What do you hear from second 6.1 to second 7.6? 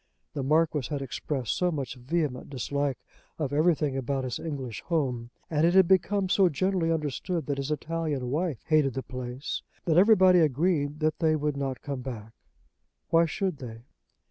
so generally understood that